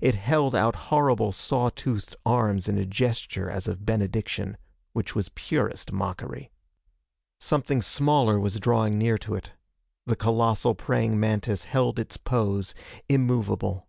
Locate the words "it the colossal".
9.36-10.74